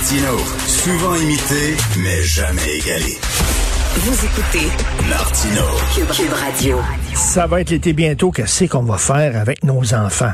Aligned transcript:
Martino, 0.00 0.38
souvent 0.66 1.14
imité, 1.14 1.76
mais 2.02 2.22
jamais 2.22 2.78
égalé. 2.78 3.18
Vous 3.96 4.24
écoutez 4.24 4.66
Martino, 5.10 5.62
Cube, 5.94 6.06
Cube 6.06 6.32
Radio. 6.32 6.78
Ça 7.12 7.46
va 7.46 7.60
être 7.60 7.68
l'été 7.68 7.92
bientôt. 7.92 8.30
Qu'est-ce 8.30 8.64
qu'on 8.64 8.82
va 8.82 8.96
faire 8.96 9.38
avec 9.38 9.62
nos 9.62 9.92
enfants? 9.92 10.32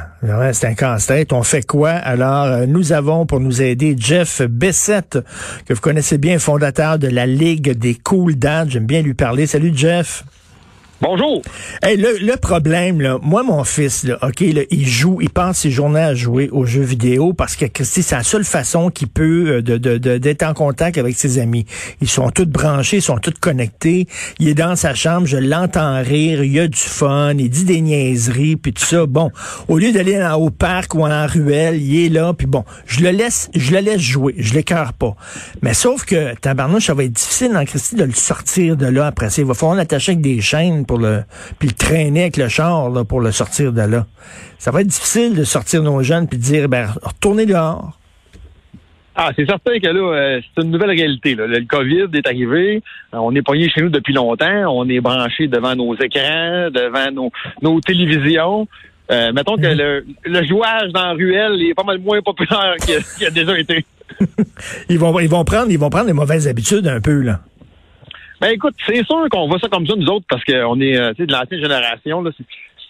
C'est 0.52 0.68
un 0.68 0.74
casse-tête. 0.74 1.32
On 1.32 1.42
fait 1.42 1.66
quoi? 1.66 1.90
Alors, 1.90 2.44
euh, 2.44 2.66
nous 2.66 2.92
avons 2.92 3.26
pour 3.26 3.40
nous 3.40 3.60
aider 3.60 3.96
Jeff 3.98 4.40
Bessette, 4.42 5.18
que 5.66 5.74
vous 5.74 5.80
connaissez 5.80 6.16
bien, 6.16 6.38
fondateur 6.38 7.00
de 7.00 7.08
la 7.08 7.26
Ligue 7.26 7.72
des 7.72 7.96
Cool 7.96 8.36
Dads. 8.36 8.68
J'aime 8.68 8.86
bien 8.86 9.02
lui 9.02 9.14
parler. 9.14 9.48
Salut, 9.48 9.72
Jeff. 9.74 10.22
Bonjour. 11.02 11.42
Hey, 11.82 11.98
le, 11.98 12.16
le 12.22 12.36
problème, 12.38 13.02
là, 13.02 13.18
moi, 13.20 13.42
mon 13.42 13.64
fils, 13.64 14.04
là, 14.04 14.16
OK, 14.22 14.40
là, 14.40 14.62
il 14.70 14.88
joue, 14.88 15.18
il 15.20 15.28
passe 15.28 15.58
ses 15.58 15.70
journées 15.70 16.00
à 16.00 16.14
jouer 16.14 16.48
aux 16.50 16.64
jeux 16.64 16.80
vidéo 16.80 17.34
parce 17.34 17.54
que 17.54 17.66
Christy, 17.66 18.02
c'est 18.02 18.16
la 18.16 18.22
seule 18.22 18.44
façon 18.44 18.88
qu'il 18.88 19.08
peut 19.08 19.56
euh, 19.56 19.62
de, 19.62 19.76
de, 19.76 20.16
d'être 20.16 20.42
en 20.42 20.54
contact 20.54 20.96
avec 20.96 21.14
ses 21.14 21.38
amis. 21.38 21.66
Ils 22.00 22.08
sont 22.08 22.30
tous 22.30 22.46
branchés, 22.46 22.96
ils 22.96 23.02
sont 23.02 23.18
tous 23.18 23.34
connectés. 23.38 24.06
Il 24.38 24.48
est 24.48 24.54
dans 24.54 24.74
sa 24.74 24.94
chambre, 24.94 25.26
je 25.26 25.36
l'entends 25.36 26.00
rire, 26.02 26.42
il 26.42 26.58
a 26.58 26.66
du 26.66 26.78
fun, 26.78 27.34
il 27.36 27.50
dit 27.50 27.66
des 27.66 27.82
niaiseries, 27.82 28.56
puis 28.56 28.72
tout 28.72 28.84
ça. 28.84 29.04
Bon, 29.04 29.30
au 29.68 29.76
lieu 29.76 29.92
d'aller 29.92 30.26
au 30.38 30.48
parc 30.48 30.94
ou 30.94 31.04
en 31.04 31.26
ruelle, 31.26 31.76
il 31.78 32.06
est 32.06 32.08
là, 32.08 32.32
puis 32.32 32.46
bon, 32.46 32.64
je 32.86 33.00
le 33.00 33.10
laisse, 33.10 33.50
je 33.54 33.72
le 33.72 33.80
laisse 33.80 34.00
jouer, 34.00 34.34
je 34.38 34.54
l'écœure 34.54 34.94
pas. 34.94 35.14
Mais 35.60 35.74
sauf 35.74 36.06
que, 36.06 36.34
tabarnouche, 36.36 36.86
ça 36.86 36.94
va 36.94 37.04
être 37.04 37.12
difficile 37.12 37.52
dans 37.52 37.66
Christy 37.66 37.96
de 37.96 38.04
le 38.04 38.14
sortir 38.14 38.78
de 38.78 38.86
là 38.86 39.08
après 39.08 39.28
ça. 39.28 39.42
Il 39.42 39.46
va 39.46 39.52
falloir 39.52 39.76
l'attacher 39.76 40.12
avec 40.12 40.22
des 40.22 40.40
chaînes 40.40 40.85
pour 40.86 40.98
le, 40.98 41.22
puis 41.58 41.68
le 41.68 41.74
traîner 41.74 42.22
avec 42.22 42.36
le 42.36 42.48
char 42.48 42.88
là, 42.90 43.04
pour 43.04 43.20
le 43.20 43.32
sortir 43.32 43.72
de 43.72 43.82
là. 43.82 44.06
Ça 44.58 44.70
va 44.70 44.80
être 44.80 44.86
difficile 44.86 45.34
de 45.36 45.44
sortir 45.44 45.82
nos 45.82 46.02
jeunes 46.02 46.26
puis 46.28 46.38
de 46.38 46.42
dire, 46.42 46.68
ben, 46.68 46.88
retournez 47.02 47.44
dehors. 47.46 47.98
Ah, 49.18 49.30
c'est 49.34 49.46
certain 49.46 49.78
que 49.78 49.86
là, 49.86 50.00
euh, 50.14 50.40
c'est 50.54 50.62
une 50.62 50.70
nouvelle 50.70 50.90
réalité. 50.90 51.34
Là. 51.34 51.46
Le 51.46 51.64
COVID 51.66 52.06
est 52.14 52.26
arrivé. 52.26 52.82
Euh, 53.14 53.18
On 53.18 53.34
est 53.34 53.40
poigné 53.42 53.68
chez 53.70 53.80
nous 53.80 53.88
depuis 53.88 54.12
longtemps. 54.12 54.66
On 54.74 54.86
est 54.90 55.00
branché 55.00 55.48
devant 55.48 55.74
nos 55.74 55.94
écrans, 55.96 56.68
devant 56.70 57.10
nos, 57.12 57.30
nos 57.62 57.80
télévisions. 57.80 58.68
Euh, 59.10 59.32
mettons 59.32 59.56
que 59.56 59.66
le, 59.68 60.04
le 60.24 60.46
jouage 60.46 60.90
dans 60.92 61.06
la 61.06 61.12
ruelle 61.12 61.62
est 61.62 61.72
pas 61.74 61.84
mal 61.84 61.98
moins 61.98 62.20
populaire 62.20 62.74
qu'il 62.84 62.94
a- 63.24 63.28
a 63.28 63.30
déjà 63.30 63.58
été. 63.58 63.86
Ils 64.88 64.98
vont, 64.98 65.18
ils 65.18 65.28
vont 65.28 65.44
prendre, 65.44 65.70
ils 65.70 65.78
vont 65.78 65.90
prendre 65.90 66.06
les 66.06 66.12
mauvaises 66.12 66.46
habitudes 66.48 66.86
un 66.86 67.00
peu 67.00 67.20
là. 67.22 67.40
Ben 68.40 68.48
écoute, 68.50 68.74
c'est 68.86 69.04
sûr 69.04 69.28
qu'on 69.30 69.48
voit 69.48 69.58
ça 69.58 69.68
comme 69.68 69.86
ça 69.86 69.94
nous 69.96 70.08
autres 70.08 70.26
parce 70.28 70.44
qu'on 70.44 70.80
est 70.80 70.96
euh, 70.96 71.12
de 71.18 71.32
l'ancienne 71.32 71.60
génération. 71.60 72.22
Là, 72.22 72.30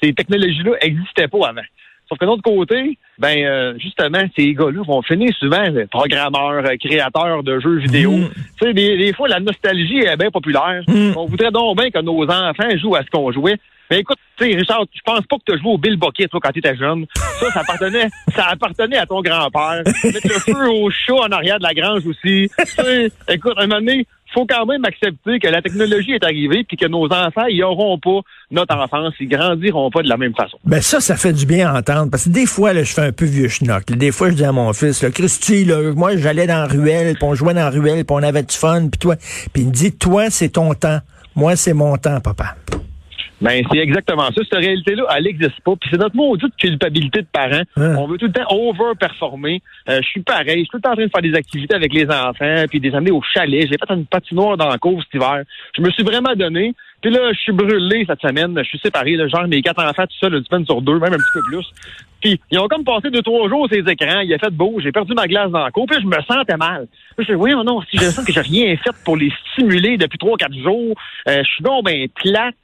ces 0.03 0.12
technologies-là 0.12 0.72
n'existaient 0.83 1.28
pas 1.28 1.48
avant. 1.48 1.62
Sauf 2.08 2.19
que 2.19 2.25
de 2.25 2.30
l'autre 2.30 2.42
côté, 2.42 2.98
ben 3.19 3.36
euh, 3.44 3.75
justement, 3.78 4.22
ces 4.36 4.55
gars-là 4.55 4.83
vont 4.86 5.03
finir 5.03 5.34
souvent 5.38 5.64
euh, 5.64 5.86
programmeurs, 5.91 6.64
euh, 6.64 6.77
créateurs 6.78 7.42
de 7.42 7.58
jeux 7.58 7.78
vidéo. 7.78 8.12
Mm. 8.12 8.28
Tu 8.61 8.66
sais, 8.66 8.72
des, 8.75 8.97
des 8.97 9.12
fois, 9.12 9.27
la 9.27 9.41
nostalgie 9.41 9.98
est 9.98 10.16
bien 10.16 10.30
populaire. 10.30 10.82
Mm. 10.87 11.12
On 11.16 11.26
voudrait 11.26 11.50
donc 11.50 11.76
bien 11.78 11.91
que 11.91 11.99
nos 12.00 12.22
enfants 12.22 12.76
jouent 12.81 12.94
à 12.94 13.03
ce 13.03 13.10
qu'on 13.10 13.32
jouait. 13.32 13.56
Mais 13.91 14.00
écoute, 14.00 14.19
tu 14.37 14.44
sais, 14.44 14.56
Richard, 14.56 14.84
je 14.93 15.00
pense 15.04 15.26
pas 15.26 15.37
que 15.37 15.43
tu 15.47 15.54
as 15.54 15.59
joué 15.59 15.70
au 15.72 15.78
Bill 15.78 15.97
Bucket, 15.97 16.28
toi, 16.28 16.41
quand 16.43 16.50
tu 16.50 16.59
étais 16.59 16.76
jeune? 16.76 17.06
Ça, 17.15 17.50
ça 17.50 17.60
appartenait, 17.60 18.09
ça 18.34 18.47
appartenait 18.50 18.99
à 18.99 19.06
ton 19.06 19.20
grand-père. 19.20 19.82
Mettre 20.04 20.28
le 20.28 20.38
feu 20.41 20.70
au 20.70 20.91
chat 20.91 21.15
en 21.15 21.31
arrière 21.31 21.59
de 21.59 21.65
la 21.65 21.75
grange 21.75 22.06
aussi. 22.06 22.50
Tu 22.59 22.66
sais, 22.66 23.10
écoute, 23.28 23.54
à 23.56 23.62
un 23.62 23.66
moment 23.66 23.81
donné, 23.81 24.06
faut 24.36 24.47
quand 24.47 24.66
même 24.66 24.84
accepter 24.84 25.38
que 25.38 25.48
la 25.48 25.62
technologie 25.62 26.12
est 26.12 26.24
arrivée 26.24 26.62
puis 26.64 26.76
que 26.76 26.86
nos 26.86 27.06
enfants, 27.06 27.47
ils 27.48 27.64
auront 27.64 27.98
pas 27.98 28.20
notre 28.50 28.76
enfance, 28.76 29.14
ils 29.19 29.28
grandiront 29.28 29.91
pas 29.91 30.02
de 30.02 30.08
la 30.08 30.19
même 30.19 30.34
façon. 30.34 30.58
Ben 30.64 30.82
ça, 30.82 31.00
ça 31.00 31.16
fait 31.16 31.32
du 31.32 31.47
bien 31.47 31.72
à 31.72 31.78
entendre. 31.78 32.10
Parce 32.10 32.24
que 32.24 32.30
des 32.30 32.44
fois, 32.44 32.75
là, 32.75 32.82
je 32.82 32.92
fais 32.92 33.02
un 33.02 33.12
peu 33.12 33.25
vieux 33.25 33.48
schnock. 33.48 33.84
Des 33.86 34.12
fois, 34.12 34.28
je 34.30 34.34
dis 34.34 34.44
à 34.44 34.52
mon 34.52 34.72
fils, 34.75 35.02
là, 35.02 35.10
Christy, 35.10 35.64
là, 35.64 35.94
moi, 35.94 36.16
j'allais 36.16 36.46
dans 36.46 36.58
la 36.58 36.66
ruelle, 36.66 37.14
puis 37.14 37.25
on 37.25 37.34
jouait 37.34 37.54
dans 37.54 37.60
la 37.60 37.70
ruelle, 37.70 38.04
puis 38.04 38.16
on 38.16 38.22
avait 38.22 38.42
du 38.42 38.54
fun, 38.54 38.88
puis 38.88 38.98
toi. 38.98 39.16
Puis 39.52 39.62
il 39.62 39.69
me 39.69 39.72
dit, 39.72 39.92
toi, 39.92 40.28
c'est 40.28 40.50
ton 40.50 40.75
temps. 40.75 40.98
Moi, 41.34 41.56
c'est 41.56 41.75
mon 41.75 41.96
temps, 41.96 42.20
papa. 42.20 42.56
Ben, 43.41 43.62
c'est 43.70 43.78
exactement 43.78 44.26
ça. 44.26 44.32
Cette 44.34 44.54
réalité-là, 44.54 45.04
elle 45.16 45.24
n'existe 45.24 45.60
pas. 45.60 45.76
Puis 45.76 45.91
c'est 45.92 45.98
notre 45.98 46.16
maudite 46.16 46.56
culpabilité 46.56 47.20
de 47.20 47.26
parents. 47.30 47.62
Hein? 47.76 47.94
On 47.98 48.06
veut 48.06 48.16
tout 48.16 48.26
le 48.26 48.32
temps 48.32 48.47
over-performer. 48.48 49.60
Euh, 49.88 50.00
je 50.02 50.08
suis 50.08 50.22
pareil. 50.22 50.60
Je 50.60 50.60
suis 50.60 50.69
tout 50.69 50.76
le 50.78 50.82
temps 50.82 50.92
en 50.92 50.97
train 50.97 51.04
de 51.04 51.10
faire 51.10 51.22
des 51.22 51.34
activités 51.34 51.75
avec 51.75 51.92
les 51.92 52.06
enfants, 52.06 52.64
puis 52.69 52.80
des 52.80 52.94
années 52.94 53.10
au 53.10 53.20
chalet. 53.34 53.69
J'ai 53.70 53.76
fait 53.76 53.94
une 53.94 54.06
patinoire 54.06 54.56
dans 54.56 54.69
la 54.69 54.78
cour 54.78 55.02
cet 55.02 55.14
hiver. 55.14 55.42
Je 55.76 55.82
me 55.82 55.91
suis 55.91 56.02
vraiment 56.02 56.34
donné. 56.34 56.75
Puis 57.02 57.10
là, 57.10 57.30
je 57.32 57.38
suis 57.38 57.52
brûlé 57.52 58.04
cette 58.08 58.20
semaine. 58.22 58.54
Je 58.56 58.69
suis 58.69 58.78
séparé. 58.78 59.16
Là, 59.16 59.28
genre, 59.28 59.46
mes 59.46 59.60
quatre 59.60 59.84
enfants 59.84 60.06
tout 60.06 60.16
seuls, 60.19 60.34
une 60.34 60.44
semaine 60.44 60.64
sur 60.64 60.80
deux, 60.80 60.98
même 60.98 61.12
un 61.12 61.19
petit 61.19 61.32
peu 61.34 61.42
plus. 61.42 61.66
Puis 62.22 62.41
ils 62.50 62.58
ont 62.58 62.69
comme 62.69 62.84
passé 62.84 63.10
deux, 63.10 63.22
trois 63.22 63.48
jours 63.50 63.69
ces 63.70 63.80
écrans. 63.80 64.20
Il 64.20 64.32
a 64.32 64.38
fait 64.38 64.50
beau. 64.50 64.80
J'ai 64.82 64.92
perdu 64.92 65.12
ma 65.14 65.26
glace 65.26 65.50
dans 65.50 65.62
la 65.62 65.70
cour. 65.70 65.86
Puis 65.86 66.00
je 66.00 66.06
me 66.06 66.16
sentais 66.26 66.56
mal. 66.56 66.88
Je 67.19 67.32
me 67.32 67.36
oui, 67.36 67.52
non, 67.52 67.82
si 67.82 67.98
je 67.98 68.04
sens 68.04 68.25
que 68.25 68.32
j'ai 68.32 68.41
rien 68.41 68.75
fait 68.78 68.91
pour 69.04 69.16
les 69.16 69.30
stimuler 69.52 69.98
depuis 69.98 70.19
trois, 70.19 70.38
quatre 70.38 70.56
jours, 70.56 70.94
euh, 71.28 71.42
je 71.44 71.48
suis 71.48 71.62
donc 71.62 71.84
ben 71.84 72.08
plate. 72.14 72.54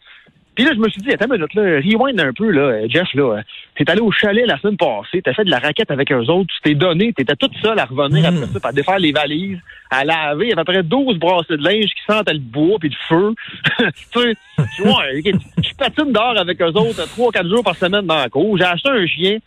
Puis 0.54 0.64
là, 0.64 0.72
je 0.74 0.78
me 0.78 0.88
suis 0.90 1.00
dit, 1.00 1.10
attends 1.12 1.26
une 1.26 1.32
minute, 1.32 1.54
là, 1.54 1.62
rewind 1.62 2.20
un 2.20 2.32
peu, 2.32 2.50
là, 2.50 2.86
Jeff, 2.88 3.08
là. 3.14 3.42
T'es 3.74 3.90
allé 3.90 4.00
au 4.00 4.10
chalet 4.10 4.46
la 4.46 4.58
semaine 4.58 4.76
passée, 4.76 5.22
t'as 5.22 5.32
fait 5.32 5.44
de 5.44 5.50
la 5.50 5.58
raquette 5.58 5.90
avec 5.90 6.12
eux 6.12 6.26
autres, 6.28 6.52
tu 6.54 6.60
t'es 6.62 6.74
donné, 6.74 7.12
t'étais 7.12 7.36
toute 7.36 7.56
seule 7.62 7.78
à 7.78 7.86
revenir 7.86 8.26
après 8.26 8.46
ça, 8.46 8.68
à 8.68 8.72
défaire 8.72 8.98
les 8.98 9.12
valises, 9.12 9.58
à 9.90 10.04
laver, 10.04 10.46
il 10.46 10.48
y 10.50 10.52
avait 10.52 10.60
à 10.60 10.64
peu 10.64 10.72
près 10.72 10.82
12 10.82 11.18
brassées 11.18 11.56
de 11.56 11.64
linge 11.64 11.86
qui 11.86 12.02
sentent 12.06 12.30
le 12.30 12.38
bois 12.38 12.78
puis 12.78 12.90
le 12.90 12.96
feu. 13.08 13.34
tu 14.12 14.20
sais, 14.20 14.36
ouais, 14.84 15.18
ok, 15.18 15.40
je 15.62 15.74
patine 15.74 16.12
dehors 16.12 16.38
avec 16.38 16.60
eux 16.60 16.66
autres 16.66 17.08
trois, 17.08 17.32
quatre 17.32 17.48
jours 17.48 17.64
par 17.64 17.76
semaine 17.76 18.06
dans 18.06 18.18
la 18.18 18.28
cour. 18.28 18.56
J'ai 18.58 18.64
acheté 18.64 18.90
un 18.90 19.06
chien. 19.06 19.38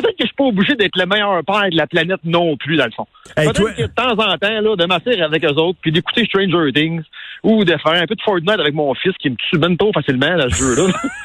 Peut-être 0.00 0.16
que 0.16 0.22
je 0.24 0.26
suis 0.26 0.36
pas 0.36 0.44
obligé 0.44 0.74
d'être 0.74 0.96
le 0.96 1.06
meilleur 1.06 1.42
père 1.44 1.68
de 1.70 1.76
la 1.76 1.86
planète 1.86 2.20
non 2.24 2.56
plus, 2.56 2.76
dans 2.76 2.86
le 2.86 2.90
fond. 2.92 3.06
Hey, 3.36 3.46
Peut-être 3.46 3.60
toi- 3.60 3.72
que 3.72 3.82
de 3.82 3.86
temps 3.86 4.12
en 4.12 4.38
temps, 4.38 4.60
là, 4.60 4.76
de 4.76 4.84
m'asseoir 4.86 5.22
avec 5.26 5.44
eux 5.44 5.48
autres, 5.48 5.78
puis 5.82 5.92
d'écouter 5.92 6.24
Stranger 6.24 6.72
Things, 6.74 7.02
ou 7.42 7.64
de 7.64 7.72
faire 7.72 8.02
un 8.02 8.06
peu 8.06 8.14
de 8.14 8.22
Fortnite 8.22 8.60
avec 8.60 8.74
mon 8.74 8.94
fils 8.94 9.12
qui 9.18 9.30
me 9.30 9.36
tue 9.36 9.58
ben 9.58 9.76
trop 9.76 9.92
facilement 9.92 10.36
dans 10.36 10.48
ce 10.50 10.56
jeu-là. 10.56 10.92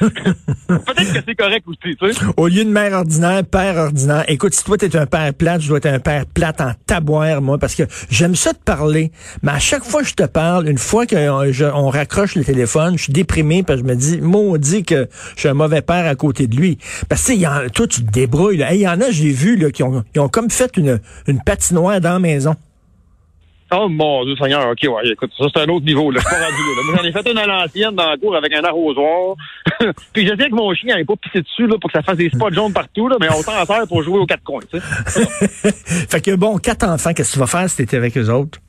Peut-être 0.68 1.12
que 1.12 1.20
c'est 1.26 1.34
correct 1.34 1.64
aussi, 1.66 1.96
tu 1.96 2.12
sais. 2.12 2.24
Au 2.36 2.48
lieu 2.48 2.64
de 2.64 2.70
mère 2.70 2.92
ordinaire, 2.92 3.42
père 3.44 3.76
ordinaire. 3.76 4.24
Écoute, 4.28 4.54
si 4.54 4.64
toi, 4.64 4.76
t'es 4.78 4.94
un 4.96 5.06
père 5.06 5.32
plate, 5.34 5.60
je 5.60 5.68
dois 5.68 5.78
être 5.78 5.86
un 5.86 5.98
père 5.98 6.24
plate 6.26 6.60
en 6.60 6.72
taboire, 6.86 7.42
moi, 7.42 7.58
parce 7.58 7.74
que 7.74 7.84
j'aime 8.10 8.34
ça 8.34 8.52
te 8.52 8.62
parler. 8.62 9.10
Mais 9.42 9.52
à 9.52 9.58
chaque 9.58 9.84
fois 9.84 10.02
que 10.02 10.08
je 10.08 10.14
te 10.14 10.26
parle, 10.26 10.68
une 10.68 10.78
fois 10.78 11.06
qu'on 11.06 11.90
raccroche 11.90 12.34
le 12.34 12.44
téléphone, 12.44 12.96
je 12.96 13.04
suis 13.04 13.12
déprimé 13.12 13.62
parce 13.62 13.80
que 13.82 13.86
je 13.86 13.92
me 13.92 13.98
dis, 13.98 14.20
maudit 14.20 14.84
que 14.84 15.08
je 15.34 15.40
suis 15.40 15.48
un 15.48 15.54
mauvais 15.54 15.82
père 15.82 16.06
à 16.06 16.14
côté 16.14 16.46
de 16.46 16.56
lui. 16.56 16.78
Parce 17.08 17.26
que, 17.26 17.68
toi, 17.68 17.86
tu 17.86 18.04
te 18.04 18.10
débrouilles, 18.10 18.56
là. 18.58 18.65
Il 18.72 18.80
y 18.80 18.88
en 18.88 19.00
a, 19.00 19.10
j'ai 19.10 19.30
vu, 19.30 19.56
là, 19.56 19.70
qui 19.70 19.82
ont, 19.82 20.02
ils 20.14 20.20
ont 20.20 20.28
comme 20.28 20.50
fait 20.50 20.76
une, 20.76 21.00
une 21.26 21.42
patinoire 21.42 22.00
dans 22.00 22.12
la 22.12 22.18
maison. 22.18 22.54
Oh 23.72 23.88
mon 23.88 24.24
Dieu 24.24 24.36
Seigneur, 24.36 24.70
ok, 24.70 24.78
ouais, 24.82 25.10
écoute, 25.10 25.32
ça 25.36 25.46
c'est 25.52 25.60
un 25.62 25.68
autre 25.68 25.84
niveau, 25.84 26.12
là. 26.12 26.20
Je 26.22 26.28
suis 26.28 26.36
pas 26.36 26.44
rendu 26.44 26.56
là. 26.56 26.82
Moi, 26.84 26.96
j'en 26.98 27.08
ai 27.08 27.12
fait 27.12 27.30
une 27.32 27.38
à 27.38 27.46
l'ancienne 27.46 27.96
dans 27.96 28.10
la 28.10 28.16
cour 28.16 28.36
avec 28.36 28.52
un 28.54 28.62
arrosoir. 28.62 29.34
Puis 30.12 30.24
j'essaie 30.24 30.50
que 30.50 30.54
mon 30.54 30.72
chien 30.72 30.94
n'ait 30.96 31.04
pas 31.04 31.16
pissé 31.16 31.42
dessus, 31.42 31.66
là, 31.66 31.76
pour 31.80 31.90
que 31.90 31.98
ça 31.98 32.02
fasse 32.02 32.16
des 32.16 32.30
spots 32.30 32.52
jaunes 32.52 32.72
partout, 32.72 33.08
là, 33.08 33.16
mais 33.20 33.28
on 33.28 33.42
s'en 33.42 33.64
sert 33.64 33.88
pour 33.88 34.04
jouer 34.04 34.18
aux 34.18 34.26
quatre 34.26 34.44
coins, 34.44 34.62
tu 34.72 34.78
sais. 34.78 35.26
Fait 36.08 36.20
que 36.20 36.36
bon, 36.36 36.58
quatre 36.58 36.86
enfants, 36.86 37.12
qu'est-ce 37.12 37.30
que 37.30 37.34
tu 37.34 37.40
vas 37.40 37.48
faire 37.48 37.68
si 37.68 37.78
t'étais 37.78 37.96
avec 37.96 38.16
eux 38.16 38.30
autres? 38.30 38.60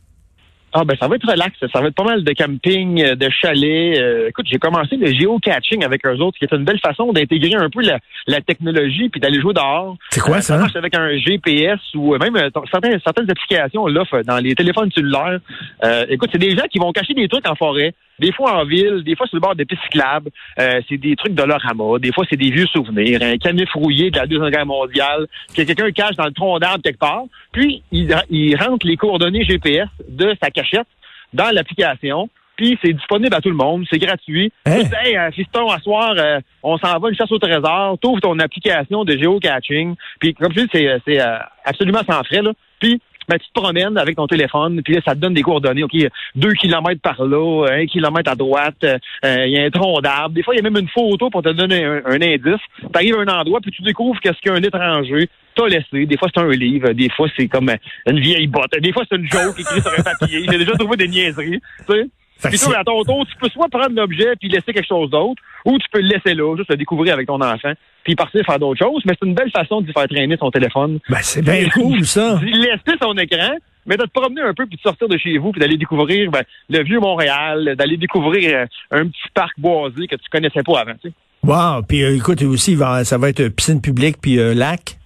Ah 0.73 0.83
ben 0.83 0.95
ça 0.99 1.07
va 1.07 1.15
être 1.15 1.25
relax, 1.31 1.55
ça 1.71 1.79
va 1.81 1.87
être 1.87 1.95
pas 1.95 2.03
mal 2.03 2.23
de 2.23 2.33
camping, 2.33 3.01
euh, 3.01 3.15
de 3.15 3.29
chalet. 3.29 3.97
Euh, 3.99 4.27
écoute, 4.27 4.45
j'ai 4.51 4.57
commencé 4.59 4.97
le 4.97 5.07
géocaching 5.13 5.83
avec 5.83 6.05
eux 6.05 6.17
autres, 6.17 6.37
qui 6.37 6.43
est 6.45 6.51
une 6.53 6.65
belle 6.65 6.79
façon 6.79 7.13
d'intégrer 7.13 7.55
un 7.55 7.69
peu 7.69 7.81
la, 7.81 7.99
la 8.27 8.41
technologie 8.41 9.07
puis 9.09 9.21
d'aller 9.21 9.39
jouer 9.39 9.53
dehors. 9.53 9.95
C'est 10.09 10.19
quoi, 10.19 10.37
Euh, 10.37 10.41
ça? 10.41 10.57
marche 10.57 10.75
avec 10.75 10.93
un 10.95 11.15
GPS 11.17 11.79
ou 11.95 12.13
euh, 12.13 12.19
même 12.19 12.35
euh, 12.35 12.49
certaines, 12.69 12.99
certaines 13.03 13.31
applications 13.31 13.87
l'offrent 13.87 14.21
dans 14.25 14.37
les 14.37 14.55
téléphones 14.55 14.91
cellulaires. 14.91 15.39
Euh, 15.85 16.05
écoute, 16.09 16.29
c'est 16.33 16.37
des 16.37 16.55
gens 16.55 16.65
qui 16.69 16.79
vont 16.79 16.91
cacher 16.91 17.13
des 17.13 17.29
trucs 17.29 17.47
en 17.47 17.55
forêt, 17.55 17.93
des 18.19 18.33
fois 18.33 18.57
en 18.61 18.65
ville, 18.65 19.03
des 19.05 19.15
fois 19.15 19.25
sur 19.27 19.37
le 19.37 19.41
bord 19.41 19.55
de 19.55 19.63
pistes 19.63 19.81
cyclables. 19.83 20.29
Euh, 20.59 20.81
c'est 20.89 20.97
des 20.97 21.15
trucs 21.15 21.33
de 21.33 21.43
l'orama, 21.43 21.97
des 21.99 22.11
fois 22.11 22.25
c'est 22.29 22.35
des 22.35 22.51
vieux 22.51 22.67
souvenirs, 22.67 23.19
un 23.23 23.37
canif 23.37 23.71
rouillé 23.73 24.11
de 24.11 24.17
la 24.17 24.27
Deuxième 24.27 24.49
Guerre 24.51 24.65
mondiale 24.65 25.27
que 25.55 25.61
quelqu'un 25.61 25.91
cache 25.91 26.15
dans 26.17 26.25
le 26.25 26.33
tronc 26.33 26.59
d'arbre 26.59 26.83
quelque 26.83 26.99
part. 26.99 27.23
Puis, 27.53 27.81
il, 27.91 28.13
il 28.29 28.55
rentre 28.57 28.85
les 28.85 28.97
coordonnées 28.97 29.43
GPS 29.43 29.87
de 30.09 30.35
sa 30.41 30.51
cachette 30.57 30.87
dans 31.33 31.53
l'application. 31.53 32.29
puis 32.55 32.77
c'est 32.81 32.93
disponible 32.93 33.35
à 33.35 33.41
tout 33.41 33.49
le 33.49 33.55
monde, 33.55 33.85
c'est 33.89 33.99
gratuit. 33.99 34.51
Hein? 34.65 34.79
Tu 34.79 34.83
dis, 34.85 34.95
hey, 35.03 35.17
fiston, 35.33 35.69
à 35.69 35.79
soir, 35.79 36.13
euh, 36.17 36.39
on 36.63 36.77
s'en 36.77 36.97
va 36.97 37.09
une 37.09 37.15
chasse 37.15 37.31
au 37.31 37.37
trésor, 37.37 37.97
t'ouvres 37.99 38.21
ton 38.21 38.39
application 38.39 39.05
de 39.05 39.17
géocaching, 39.17 39.95
puis 40.19 40.33
comme 40.33 40.51
je 40.53 40.61
dis, 40.61 40.69
c'est, 40.71 40.87
euh, 40.87 40.97
c'est 41.05 41.21
euh, 41.21 41.37
absolument 41.63 42.01
sans 42.09 42.23
frais, 42.23 42.41
là. 42.41 42.51
Puis 42.79 42.99
ben, 43.27 43.37
tu 43.37 43.47
te 43.47 43.59
promènes 43.59 43.97
avec 43.97 44.15
ton 44.15 44.27
téléphone, 44.27 44.81
puis 44.83 44.93
là, 44.93 45.01
ça 45.05 45.13
te 45.13 45.19
donne 45.19 45.33
des 45.33 45.41
coordonnées. 45.41 45.83
OK, 45.83 45.95
deux 46.35 46.53
kilomètres 46.53 47.01
par 47.01 47.23
là, 47.23 47.67
un 47.69 47.85
kilomètre 47.85 48.31
à 48.31 48.35
droite, 48.35 48.83
euh, 48.83 48.97
il 49.45 49.51
y 49.51 49.59
a 49.59 49.63
un 49.63 49.69
tronc 49.69 50.01
d'arbre. 50.01 50.35
Des 50.35 50.43
fois, 50.43 50.55
il 50.55 50.57
y 50.57 50.65
a 50.65 50.69
même 50.69 50.81
une 50.81 50.89
photo 50.89 51.29
pour 51.29 51.41
te 51.41 51.49
donner 51.49 51.83
un, 51.83 52.01
un 52.05 52.21
indice. 52.21 52.61
Tu 52.79 52.87
arrives 52.93 53.15
à 53.15 53.21
un 53.21 53.39
endroit, 53.39 53.59
puis 53.61 53.71
tu 53.71 53.81
découvres 53.81 54.19
qu'est-ce 54.21 54.39
qu'un 54.41 54.61
étranger 54.61 55.29
t'a 55.55 55.67
laissé. 55.67 56.05
Des 56.05 56.17
fois, 56.17 56.29
c'est 56.33 56.41
un 56.41 56.49
livre. 56.49 56.91
Des 56.93 57.09
fois, 57.09 57.27
c'est 57.35 57.47
comme 57.47 57.69
euh, 57.69 57.77
une 58.07 58.19
vieille 58.19 58.47
botte. 58.47 58.71
Des 58.79 58.93
fois, 58.93 59.03
c'est 59.09 59.17
une 59.17 59.29
joke 59.29 59.59
écrite 59.59 59.81
sur 59.81 59.91
un 59.91 60.03
papier. 60.03 60.45
J'ai 60.49 60.57
déjà 60.57 60.71
trouvé 60.73 60.95
des 60.95 61.07
niaiseries. 61.07 61.59
Tu 61.87 61.93
sais? 61.93 62.07
Puis 62.43 62.59
toi, 62.59 62.77
à 62.77 62.83
ton 62.83 63.03
tour, 63.03 63.25
tu 63.25 63.35
peux 63.37 63.49
soit 63.49 63.67
prendre 63.69 63.95
l'objet 63.95 64.35
puis 64.39 64.49
laisser 64.49 64.73
quelque 64.73 64.87
chose 64.87 65.09
d'autre, 65.09 65.41
ou 65.65 65.77
tu 65.79 65.87
peux 65.91 65.99
le 65.99 66.07
laisser 66.07 66.33
là, 66.35 66.55
juste 66.55 66.69
le 66.69 66.77
découvrir 66.77 67.13
avec 67.13 67.27
ton 67.27 67.41
enfant, 67.41 67.73
puis 68.07 68.15
partir 68.15 68.41
faire 68.45 68.57
d'autres 68.57 68.81
choses. 68.81 69.01
Mais 69.05 69.13
c'est 69.19 69.27
une 69.27 69.35
belle 69.35 69.51
façon 69.51 69.81
de 69.81 69.87
lui 69.87 69.93
faire 69.93 70.07
traîner 70.07 70.37
son 70.37 70.49
téléphone. 70.49 70.99
Ben, 71.09 71.17
c'est 71.21 71.41
bien 71.41 71.67
cool, 71.69 72.05
ça. 72.05 72.35
D'y 72.41 72.53
laisser 72.53 72.97
son 73.01 73.13
écran, 73.17 73.55
mais 73.85 73.97
de 73.97 74.03
te 74.03 74.11
promener 74.11 74.41
un 74.41 74.53
peu 74.53 74.65
puis 74.65 74.77
de 74.77 74.81
sortir 74.81 75.09
de 75.09 75.17
chez 75.17 75.37
vous 75.37 75.51
puis 75.51 75.59
d'aller 75.59 75.75
découvrir 75.75 76.31
ben, 76.31 76.43
le 76.69 76.83
vieux 76.83 77.01
Montréal, 77.01 77.75
d'aller 77.77 77.97
découvrir 77.97 78.55
euh, 78.55 78.65
un 78.91 79.07
petit 79.07 79.29
parc 79.33 79.59
boisé 79.59 80.07
que 80.07 80.15
tu 80.15 80.29
connaissais 80.31 80.63
pas 80.63 80.79
avant. 80.79 80.93
Tu 81.01 81.09
sais. 81.09 81.13
Wow. 81.43 81.83
Puis 81.87 82.03
euh, 82.03 82.15
écoute, 82.15 82.41
aussi, 82.43 82.77
ça 83.03 83.17
va 83.17 83.29
être 83.29 83.49
piscine 83.49 83.81
publique 83.81 84.17
puis 84.21 84.39
euh, 84.39 84.53
lac. 84.53 84.97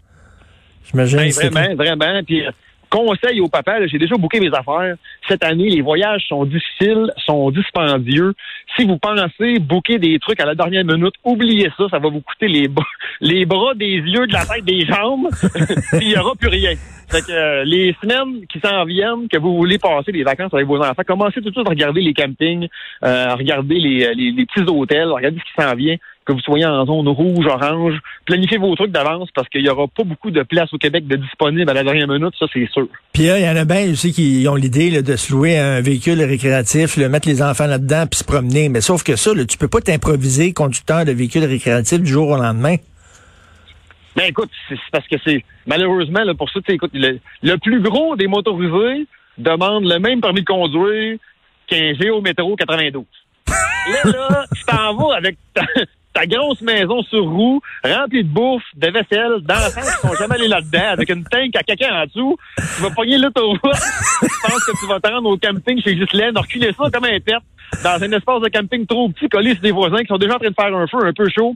J'imagine. 0.89 1.17
Ben, 1.17 1.75
vraiment, 1.75 1.75
vraiment. 1.75 2.23
Puis 2.23 2.45
euh, 2.45 2.51
conseil 2.89 3.41
au 3.41 3.47
papa, 3.47 3.87
j'ai 3.87 3.97
déjà 3.97 4.15
booké 4.15 4.39
mes 4.39 4.53
affaires. 4.53 4.95
Cette 5.27 5.43
année, 5.43 5.69
les 5.69 5.81
voyages 5.81 6.25
sont 6.27 6.45
difficiles, 6.45 7.11
sont 7.25 7.51
dispendieux. 7.51 8.33
Si 8.75 8.85
vous 8.85 8.97
pensez 8.97 9.59
booker 9.59 9.99
des 9.99 10.17
trucs 10.19 10.39
à 10.39 10.45
la 10.45 10.55
dernière 10.55 10.83
minute, 10.83 11.13
oubliez 11.23 11.69
ça, 11.77 11.87
ça 11.89 11.99
va 11.99 12.09
vous 12.09 12.21
coûter 12.21 12.47
les, 12.47 12.69
les 13.21 13.45
bras, 13.45 13.73
des 13.75 13.97
yeux, 13.97 14.27
de 14.27 14.33
la 14.33 14.45
tête, 14.45 14.65
des 14.65 14.85
jambes. 14.85 15.27
Il 16.01 16.07
n'y 16.07 16.17
aura 16.17 16.35
plus 16.35 16.49
rien. 16.49 16.73
Fait 17.11 17.21
que 17.21 17.31
euh, 17.31 17.63
les 17.65 17.93
semaines 18.01 18.45
qui 18.47 18.59
s'en 18.59 18.85
viennent, 18.85 19.27
que 19.27 19.37
vous 19.37 19.57
voulez 19.57 19.77
passer 19.77 20.13
des 20.13 20.23
vacances 20.23 20.53
avec 20.53 20.65
vos 20.65 20.79
enfants, 20.79 21.03
commencez 21.05 21.41
tout 21.41 21.49
de 21.49 21.53
suite 21.53 21.67
à 21.67 21.69
regarder 21.69 22.01
les 22.01 22.13
campings, 22.13 22.67
euh, 23.03 23.25
à 23.27 23.35
regarder 23.35 23.75
les, 23.75 24.13
les, 24.15 24.31
les 24.31 24.45
petits 24.45 24.69
hôtels, 24.69 25.09
regardez 25.09 25.37
ce 25.39 25.43
qui 25.43 25.61
s'en 25.61 25.75
vient, 25.75 25.97
que 26.25 26.33
vous 26.33 26.39
soyez 26.39 26.65
en 26.65 26.85
zone 26.85 27.07
rouge, 27.07 27.45
orange. 27.47 27.95
Planifiez 28.25 28.57
vos 28.57 28.75
trucs 28.75 28.91
d'avance 28.91 29.29
parce 29.33 29.49
qu'il 29.49 29.63
n'y 29.63 29.69
aura 29.69 29.87
pas 29.87 30.03
beaucoup 30.03 30.31
de 30.31 30.43
place 30.43 30.71
au 30.73 30.77
Québec 30.77 31.07
de 31.07 31.15
disponible 31.15 31.69
à 31.69 31.73
la 31.73 31.83
dernière 31.83 32.07
minute, 32.07 32.33
ça 32.37 32.45
c'est 32.53 32.69
sûr. 32.71 32.87
Puis 33.13 33.23
là, 33.23 33.39
il 33.39 33.45
y 33.45 33.49
en 33.49 33.55
a 33.55 33.65
bien 33.65 33.91
aussi 33.91 34.13
qui 34.13 34.45
ont 34.47 34.55
l'idée 34.55 34.89
là, 34.89 35.01
de 35.01 35.15
se 35.15 35.33
louer 35.33 35.57
un 35.57 35.81
véhicule 35.81 36.21
récréatif, 36.21 36.97
le 36.97 37.09
mettre 37.09 37.27
les 37.27 37.41
enfants 37.41 37.67
là-dedans 37.67 38.05
puis 38.07 38.19
se 38.19 38.23
promener. 38.23 38.69
Mais 38.69 38.81
sauf 38.81 39.03
que 39.03 39.15
ça, 39.15 39.33
là, 39.33 39.45
tu 39.45 39.57
peux 39.57 39.67
pas 39.67 39.81
t'improviser 39.81 40.53
conducteur 40.53 41.05
de 41.05 41.11
véhicule 41.11 41.45
récréatif 41.45 41.99
du 41.99 42.11
jour 42.11 42.29
au 42.29 42.37
lendemain. 42.37 42.75
Ben 44.15 44.25
écoute, 44.27 44.49
c'est 44.67 44.77
parce 44.91 45.07
que 45.07 45.15
c'est 45.25 45.43
malheureusement 45.65 46.23
là, 46.23 46.33
pour 46.33 46.49
ça, 46.49 46.59
tu 46.59 46.65
sais, 46.67 46.75
écoute, 46.75 46.91
le, 46.93 47.19
le 47.43 47.57
plus 47.57 47.81
gros 47.81 48.15
des 48.15 48.27
motorisés 48.27 49.07
demande 49.37 49.85
le 49.85 49.99
même 49.99 50.19
permis 50.21 50.41
de 50.41 50.45
conduire 50.45 51.17
qu'un 51.67 51.93
Géométro 51.93 52.55
92. 52.55 53.05
Là, 53.87 54.11
là, 54.11 54.45
tu 54.55 54.63
t'en 54.63 54.93
vas 54.93 55.15
avec 55.15 55.37
ta, 55.55 55.63
ta 56.13 56.25
grosse 56.25 56.61
maison 56.61 57.01
sur 57.03 57.23
roue, 57.23 57.61
remplie 57.83 58.23
de 58.23 58.29
bouffe, 58.29 58.63
de 58.75 58.87
vaisselle, 58.87 59.41
d'enfants 59.41 59.81
qui 59.81 60.07
sont 60.07 60.15
jamais 60.15 60.35
allés 60.35 60.47
là-dedans, 60.47 60.89
avec 60.91 61.09
une 61.09 61.23
tank 61.23 61.55
à 61.55 61.63
caca 61.63 62.03
en 62.03 62.05
dessous. 62.05 62.37
Tu 62.57 62.81
vas 62.81 62.89
pogner 62.89 63.17
l'autoroute. 63.17 63.59
Je 63.63 64.47
pense 64.47 64.65
que 64.65 64.79
tu 64.79 64.87
vas 64.87 64.99
te 64.99 65.09
rendre 65.09 65.29
au 65.29 65.37
camping 65.37 65.81
chez 65.81 65.95
Ghislaine, 65.95 66.37
reculer 66.37 66.73
ça 66.77 66.89
comme 66.91 67.05
un 67.05 67.19
pet 67.19 67.37
dans 67.83 68.03
un 68.03 68.11
espace 68.11 68.41
de 68.41 68.49
camping 68.49 68.85
trop 68.85 69.09
petit, 69.09 69.29
collé 69.29 69.53
sur 69.53 69.61
des 69.61 69.71
voisins 69.71 69.99
qui 69.99 70.07
sont 70.07 70.17
déjà 70.17 70.35
en 70.35 70.39
train 70.39 70.49
de 70.49 70.55
faire 70.55 70.75
un 70.75 70.87
feu 70.87 70.97
un 71.05 71.13
peu 71.13 71.29
chaud. 71.29 71.55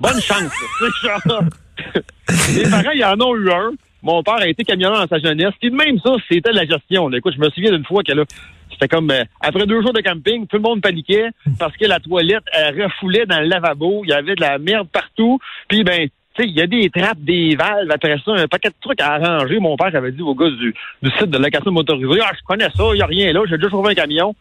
Bonne 0.00 0.20
chance. 0.20 0.50
Les 2.54 2.70
parents, 2.70 2.90
ils 2.94 3.04
en 3.04 3.20
ont 3.20 3.36
eu 3.36 3.50
un. 3.50 3.70
Mon 4.02 4.22
père 4.22 4.36
a 4.36 4.48
été 4.48 4.64
camionneur 4.64 4.98
dans 4.98 5.06
sa 5.06 5.18
jeunesse. 5.18 5.52
Puis 5.60 5.70
même 5.70 5.98
ça, 5.98 6.14
c'était 6.30 6.52
la 6.52 6.64
gestion. 6.64 7.08
là. 7.08 7.18
Écoute, 7.18 7.34
je 7.36 7.40
me 7.40 7.50
souviens 7.50 7.72
d'une 7.72 7.84
fois 7.84 8.02
que 8.02 8.12
là, 8.12 8.24
c'était 8.72 8.88
comme 8.88 9.10
euh, 9.10 9.24
après 9.40 9.66
deux 9.66 9.80
jours 9.82 9.92
de 9.92 10.00
camping, 10.00 10.46
tout 10.46 10.56
le 10.56 10.62
monde 10.62 10.80
paniquait 10.80 11.28
parce 11.58 11.76
que 11.76 11.86
la 11.86 12.00
toilette 12.00 12.44
elle 12.52 12.82
refoulait 12.82 13.26
dans 13.26 13.40
le 13.40 13.46
lavabo. 13.46 14.02
Il 14.04 14.10
y 14.10 14.12
avait 14.12 14.34
de 14.34 14.40
la 14.40 14.58
merde 14.58 14.88
partout. 14.88 15.38
Puis 15.68 15.84
ben, 15.84 16.08
tu 16.34 16.42
sais, 16.42 16.48
il 16.48 16.56
y 16.56 16.62
a 16.62 16.66
des 16.66 16.88
trappes, 16.90 17.20
des 17.20 17.56
valves, 17.56 17.90
après 17.90 18.16
ça, 18.24 18.32
un 18.32 18.46
paquet 18.46 18.68
de 18.68 18.74
trucs 18.80 19.00
à 19.00 19.14
arranger. 19.14 19.58
Mon 19.58 19.76
père 19.76 19.94
avait 19.94 20.12
dit 20.12 20.22
au 20.22 20.34
gars 20.34 20.50
du, 20.50 20.74
du 21.02 21.10
site 21.18 21.30
de 21.30 21.38
location 21.38 21.72
motorisée, 21.72 22.20
ah, 22.22 22.32
je 22.34 22.44
connais 22.46 22.70
ça, 22.70 22.84
il 22.92 22.96
n'y 22.96 23.02
a 23.02 23.06
rien 23.06 23.32
là, 23.32 23.42
j'ai 23.48 23.56
déjà 23.56 23.68
trouvé 23.68 23.92
un 23.92 23.94
camion. 23.94 24.34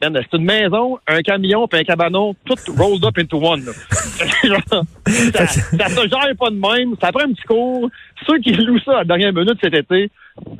Ben, 0.00 0.12
c'est 0.14 0.36
une 0.36 0.44
maison, 0.44 0.98
un 1.08 1.22
camion 1.22 1.66
puis 1.66 1.80
un 1.80 1.84
cabanon, 1.84 2.34
tout 2.44 2.54
rolled 2.76 3.04
up 3.04 3.16
into 3.18 3.38
one. 3.38 3.62
ça, 5.34 5.46
ça 5.46 5.88
se 5.88 6.08
gère 6.08 6.36
pas 6.38 6.50
de 6.50 6.56
même. 6.60 6.94
Ça 7.00 7.12
prend 7.12 7.24
un 7.24 7.32
petit 7.32 7.42
cours. 7.46 7.90
Ceux 8.26 8.38
qui 8.38 8.52
louent 8.52 8.78
ça 8.84 8.92
à 8.92 8.98
la 8.98 9.04
dernière 9.04 9.32
minute 9.32 9.58
cet 9.60 9.74
été, 9.74 10.10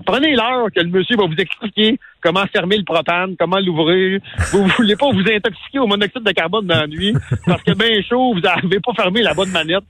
prenez 0.07 0.35
l'heure 0.35 0.69
que 0.75 0.81
le 0.81 0.89
monsieur 0.89 1.17
va 1.17 1.27
vous 1.27 1.37
expliquer 1.37 1.99
comment 2.23 2.45
fermer 2.53 2.79
le 2.79 2.85
propane, 2.85 3.35
comment 3.39 3.59
l'ouvrir. 3.59 4.21
Vous 4.53 4.67
voulez 4.77 4.97
pas 4.97 5.11
vous 5.11 5.21
intoxiquer 5.21 5.79
au 5.81 5.87
monoxyde 5.87 6.23
de 6.23 6.33
carbone 6.33 6.67
dans 6.67 6.81
la 6.81 6.87
nuit 6.87 7.15
parce 7.47 7.63
que 7.63 7.73
bien 7.75 8.01
chaud, 8.09 8.35
vous 8.35 8.41
n'avez 8.41 8.81
pas 8.81 8.93
fermé 8.95 9.23
la 9.23 9.35
bonne 9.35 9.51
manette 9.51 9.85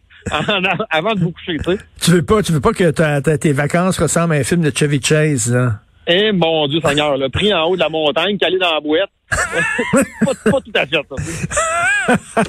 avant 0.91 1.15
de 1.15 1.21
vous 1.21 1.31
coucher. 1.33 1.57
Tu 1.59 1.71
sais. 1.73 1.79
Tu 2.01 2.11
veux 2.11 2.23
pas, 2.25 2.43
tu 2.43 2.53
veux 2.53 2.61
pas 2.61 2.73
que 2.73 2.91
ta- 2.91 3.21
ta- 3.21 3.39
tes 3.39 3.53
vacances 3.53 3.99
ressemblent 4.01 4.35
à 4.35 4.39
un 4.39 4.45
film 4.45 4.63
de 4.63 4.73
Chevy 4.77 5.01
Chase, 5.03 5.53
là? 5.53 5.81
Eh 6.07 6.33
mon 6.33 6.69
Dieu 6.69 6.81
Seigneur, 6.85 7.17
là, 7.17 7.29
pris 7.29 7.53
en 7.53 7.65
haut 7.65 7.75
de 7.77 7.81
la 7.81 7.89
montagne, 7.89 8.39
calé 8.39 8.59
dans 8.59 8.75
la 8.75 8.81
boîte. 8.81 9.11
pas, 10.25 10.51
pas 10.51 10.61
tout 10.61 10.73
à 10.75 10.87
fait 10.87 10.97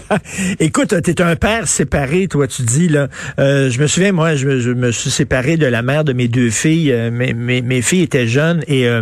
ça. 0.08 0.20
Écoute, 0.60 0.94
t'es 1.02 1.22
un 1.22 1.36
père 1.36 1.68
séparé, 1.68 2.28
toi, 2.28 2.48
tu 2.48 2.62
dis, 2.62 2.88
là. 2.88 3.08
Euh, 3.40 3.72
je 3.72 3.82
me 3.82 3.88
souviens, 3.88 4.12
moi, 4.12 4.36
je, 4.36 4.60
je 4.60 4.72
me 4.72 4.92
suis 4.92 5.10
séparé 5.10 5.58
de 5.58 5.66
la 5.66 5.82
mère 5.82 6.04
de 6.04 6.14
mes 6.14 6.28
deux 6.28 6.52
filles. 6.52 6.92
Euh, 6.92 7.10
mes, 7.10 7.34
mes, 7.34 7.62
mes 7.62 7.82
filles 7.82 8.04
étaient 8.04 8.28
jeunes 8.28 8.64
et... 8.68 8.88
euh, 8.88 9.02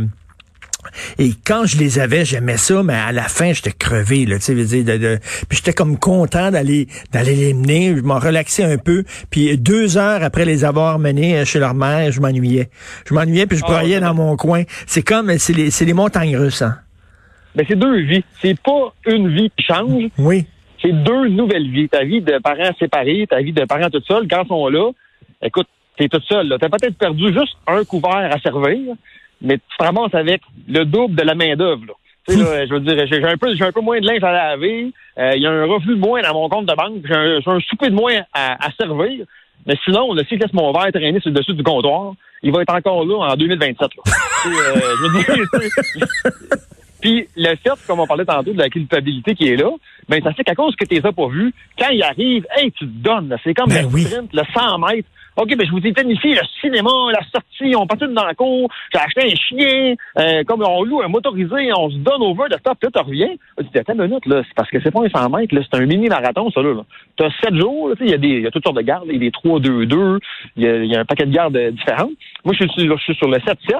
et 1.19 1.31
quand 1.45 1.65
je 1.65 1.77
les 1.77 1.99
avais, 1.99 2.25
j'aimais 2.25 2.57
ça, 2.57 2.83
mais 2.83 2.93
à 2.93 3.11
la 3.11 3.23
fin, 3.23 3.53
j'étais 3.53 3.71
crevé, 3.71 4.25
là, 4.25 4.35
tu 4.37 4.43
sais, 4.43 4.53
veux 4.53 4.65
dire, 4.65 4.83
de, 4.85 4.97
de- 4.97 5.19
puis 5.49 5.57
j'étais 5.57 5.73
comme 5.73 5.97
content 5.97 6.51
d'aller 6.51 6.87
d'aller 7.11 7.35
les 7.35 7.53
mener, 7.53 7.95
je 7.97 8.01
m'en 8.01 8.19
relaxais 8.19 8.63
un 8.63 8.77
peu, 8.77 9.03
puis 9.29 9.57
deux 9.57 9.97
heures 9.97 10.23
après 10.23 10.45
les 10.45 10.65
avoir 10.65 10.99
menés 10.99 11.37
euh, 11.39 11.45
chez 11.45 11.59
leur 11.59 11.73
mère, 11.73 12.11
je 12.11 12.19
m'ennuyais. 12.21 12.69
Je 13.07 13.13
m'ennuyais, 13.13 13.45
puis 13.47 13.57
je 13.57 13.63
Ah, 13.65 13.71
broyais 13.71 13.99
dans 13.99 14.13
mon 14.13 14.35
coin. 14.37 14.63
C'est 14.87 15.01
comme, 15.03 15.37
c'est 15.37 15.53
les, 15.53 15.71
c'est 15.71 15.85
les 15.85 15.93
montagnes 15.93 16.37
russes, 16.37 16.61
hein? 16.61 16.77
Mais 17.55 17.65
c'est 17.67 17.75
deux 17.77 17.99
vies. 18.01 18.23
C'est 18.41 18.59
pas 18.59 18.93
une 19.07 19.33
vie 19.33 19.49
qui 19.57 19.63
change. 19.63 20.03
Oui. 20.17 20.45
c'est 20.81 20.91
deux 20.91 21.29
nouvelles 21.29 21.69
vies. 21.71 21.87
Ta 21.87 22.03
vie 22.03 22.21
de 22.21 22.37
parents 22.39 22.73
séparés, 22.77 23.25
ta 23.29 23.41
vie 23.41 23.53
de 23.53 23.63
parents 23.65 23.89
tout 23.89 24.01
seuls, 24.07 24.27
quand 24.29 24.43
ils 24.43 24.47
sont 24.49 24.67
là, 24.67 24.91
écoute, 25.41 25.67
t'es 25.97 26.09
tout 26.09 26.19
seul. 26.27 26.47
là. 26.49 26.57
T'as 26.59 26.67
peut-être 26.69 26.97
perdu 26.97 27.27
juste 27.33 27.55
un 27.65 27.83
couvert 27.85 28.29
à 28.29 28.37
servir, 28.39 28.77
mais 29.41 29.57
tu 29.57 29.77
te 29.77 29.83
ramasses 29.83 30.13
avec 30.13 30.41
le 30.67 30.83
double 30.85 31.15
de 31.15 31.23
la 31.23 31.35
main-d'œuvre. 31.35 31.85
là. 31.87 31.93
Tu 32.27 32.35
sais, 32.35 32.43
là, 32.43 32.65
je 32.69 32.73
veux 32.73 32.79
dire, 32.79 33.05
j'ai 33.07 33.23
un 33.23 33.37
peu, 33.37 33.49
un 33.59 33.71
peu 33.71 33.81
moins 33.81 33.99
de 33.99 34.05
linge 34.05 34.23
à 34.23 34.31
laver, 34.31 34.91
euh, 35.17 35.31
il 35.35 35.41
y 35.41 35.47
a 35.47 35.51
un 35.51 35.65
revenu 35.65 35.95
de 35.95 35.99
moins 35.99 36.21
dans 36.21 36.33
mon 36.33 36.49
compte 36.49 36.65
de 36.65 36.75
banque, 36.75 37.01
j'ai 37.05 37.15
un, 37.15 37.59
souper 37.61 37.89
de 37.89 37.95
moins 37.95 38.21
à, 38.33 38.65
à 38.65 38.71
servir. 38.71 39.25
Mais 39.65 39.75
sinon, 39.83 40.13
là, 40.13 40.23
si 40.27 40.35
je 40.35 40.41
laisse 40.41 40.53
mon 40.53 40.71
verre 40.71 40.91
traîner 40.91 41.19
sur 41.19 41.29
le 41.29 41.35
dessus 41.35 41.53
du 41.53 41.63
comptoir, 41.63 42.13
il 42.43 42.51
va 42.51 42.61
être 42.61 42.73
encore 42.73 43.03
là 43.05 43.31
en 43.31 43.35
2027. 43.35 43.79
Là. 43.81 43.87
Euh, 44.45 44.51
je 44.51 45.01
veux 45.01 45.23
dire, 45.23 45.47
Puis 47.05 47.27
le 47.35 47.49
fait, 47.49 47.85
comme 47.85 47.99
on 47.99 48.07
parlait 48.07 48.25
tantôt, 48.25 48.51
de 48.51 48.57
la 48.57 48.67
culpabilité 48.67 49.35
qui 49.35 49.47
est 49.49 49.57
là, 49.57 49.69
ben 50.09 50.23
ça 50.23 50.33
fait 50.33 50.43
qu'à 50.43 50.55
cause 50.55 50.75
que 50.75 50.85
tu 50.85 50.95
les 50.95 51.05
as 51.05 51.11
pas 51.11 51.27
vus, 51.27 51.53
quand 51.77 51.89
ils 51.91 52.01
arrivent, 52.01 52.47
hey, 52.57 52.71
tu 52.71 52.87
te 52.87 52.91
donnes. 52.91 53.37
C'est 53.43 53.53
comme 53.53 53.69
Ben 53.69 53.83
le 53.83 53.93
oui. 53.93 54.01
sprint, 54.05 54.33
le 54.33 54.41
100 54.51 54.79
mètres. 54.79 55.07
OK, 55.37 55.55
ben 55.55 55.67
je 55.67 55.71
vous 55.71 55.85
ai 55.85 55.91
planifié 55.93 56.33
le 56.33 56.41
cinéma, 56.61 56.89
la 57.11 57.21
sortie, 57.31 57.75
on 57.75 57.85
passe 57.85 57.99
dans 58.09 58.25
la 58.25 58.33
cour, 58.33 58.71
j'ai 58.91 58.99
acheté 58.99 59.21
un 59.31 59.35
chien, 59.35 59.95
euh, 60.17 60.43
comme 60.45 60.63
on 60.63 60.83
loue 60.83 61.03
un 61.03 61.09
motorisé, 61.09 61.71
on 61.77 61.91
se 61.91 61.97
donne 61.97 62.21
over 62.23 62.45
de 62.49 62.57
stop, 62.57 62.79
puis 62.79 62.89
là, 62.91 63.01
tu 63.01 63.05
reviens. 63.07 63.35
Tu 63.59 63.65
dis, 63.65 63.77
attends 63.77 63.93
une 63.93 64.07
minute, 64.07 64.25
là, 64.25 64.41
c'est 64.47 64.55
parce 64.55 64.71
que 64.71 64.79
c'est 64.81 64.91
pas 64.91 65.01
un 65.05 65.09
100 65.09 65.29
mètres, 65.29 65.53
là, 65.53 65.61
c'est 65.69 65.77
un 65.77 65.85
mini-marathon, 65.85 66.49
ça, 66.49 66.61
là. 66.61 66.73
là. 66.73 66.85
T'as 67.17 67.29
sept 67.43 67.53
jours, 67.53 67.91
il 67.99 68.09
y 68.09 68.13
a 68.13 68.17
des, 68.17 68.39
y 68.41 68.47
a 68.47 68.51
toutes 68.51 68.63
sortes 68.63 68.77
de 68.77 68.81
gardes, 68.81 69.05
il 69.09 69.13
y 69.13 69.17
a 69.17 69.19
des 69.19 69.31
3-2-2, 69.31 70.19
il 70.55 70.63
y 70.63 70.87
y 70.87 70.95
a 70.95 71.01
un 71.01 71.05
paquet 71.05 71.25
de 71.25 71.33
gardes 71.33 71.57
euh, 71.57 71.69
différentes. 71.69 72.13
Moi, 72.45 72.55
je 72.59 72.65
suis, 72.69 72.87
je 72.87 72.97
suis 73.03 73.15
sur 73.15 73.27
le 73.27 73.37
7-7. 73.37 73.75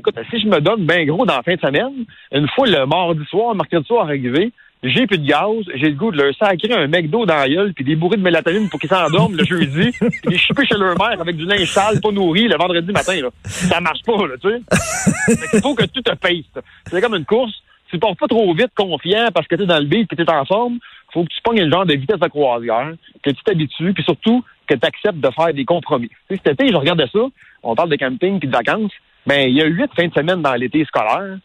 Écoute, 0.00 0.18
si 0.30 0.40
je 0.40 0.46
me 0.46 0.62
donne 0.62 0.86
bien 0.86 1.04
gros 1.04 1.26
dans 1.26 1.36
la 1.36 1.42
fin 1.42 1.56
de 1.56 1.60
semaine, 1.60 2.06
une 2.32 2.48
fois 2.48 2.66
le 2.66 2.86
mardi 2.86 3.22
soir, 3.26 3.54
mercredi 3.54 3.86
soir 3.86 4.06
arrivé, 4.06 4.50
j'ai 4.82 5.06
plus 5.06 5.18
de 5.18 5.26
gaz, 5.26 5.62
j'ai 5.74 5.90
le 5.90 5.94
goût 5.94 6.10
de 6.10 6.16
leur 6.16 6.34
sacrer 6.36 6.72
un 6.72 6.86
McDo 6.86 7.26
dans 7.26 7.34
la 7.36 7.46
gueule, 7.46 7.74
puis 7.74 7.84
des 7.84 7.96
bourrées 7.96 8.16
de 8.16 8.22
mélatonine 8.22 8.70
pour 8.70 8.80
qu'ils 8.80 8.88
s'endorment 8.88 9.36
le 9.36 9.44
jeudi, 9.44 9.90
puis 10.22 10.38
chipper 10.38 10.64
chez 10.64 10.78
leur 10.78 10.96
mère 10.98 11.20
avec 11.20 11.36
du 11.36 11.44
linge 11.44 11.70
sale, 11.70 12.00
pas 12.00 12.12
nourri, 12.12 12.48
le 12.48 12.56
vendredi 12.56 12.90
matin. 12.92 13.20
Là. 13.20 13.28
Ça 13.44 13.78
marche 13.82 14.00
pas, 14.06 14.26
là, 14.26 14.36
tu 14.40 14.48
sais. 14.48 15.50
Qu'il 15.50 15.60
faut 15.60 15.74
que 15.74 15.84
tu 15.84 16.02
te 16.02 16.14
payes. 16.14 16.46
C'est 16.86 17.00
comme 17.02 17.14
une 17.14 17.26
course. 17.26 17.52
Tu 17.90 17.98
pars 17.98 18.16
pas 18.16 18.26
trop 18.26 18.54
vite, 18.54 18.70
confiant, 18.74 19.28
parce 19.34 19.46
que 19.48 19.56
tu 19.56 19.64
es 19.64 19.66
dans 19.66 19.80
le 19.80 19.84
beat 19.84 20.10
et 20.10 20.16
tu 20.16 20.22
es 20.22 20.30
en 20.30 20.46
forme. 20.46 20.78
faut 21.12 21.24
que 21.24 21.28
tu 21.28 21.42
pognes 21.42 21.64
le 21.64 21.70
genre 21.70 21.84
de 21.84 21.94
vitesse 21.94 22.20
de 22.20 22.28
croisière, 22.28 22.94
que 23.22 23.30
tu 23.30 23.42
t'habitues, 23.44 23.92
puis 23.92 24.04
surtout 24.04 24.42
que 24.66 24.76
tu 24.76 24.86
acceptes 24.86 25.20
de 25.20 25.30
faire 25.30 25.52
des 25.52 25.66
compromis. 25.66 26.08
Tu 26.08 26.36
sais, 26.36 26.40
cet 26.42 26.58
été, 26.58 26.72
je 26.72 26.76
regardais 26.76 27.08
ça, 27.12 27.20
on 27.62 27.74
parle 27.74 27.90
de 27.90 27.96
camping 27.96 28.38
puis 28.38 28.48
de 28.48 28.52
vacances, 28.52 28.92
ben 29.26 29.48
il 29.48 29.54
y 29.56 29.62
a 29.62 29.66
huit 29.66 29.90
fins 29.96 30.08
de 30.08 30.14
semaine 30.14 30.42
dans 30.42 30.54
l'été 30.54 30.84
scolaire. 30.84 31.36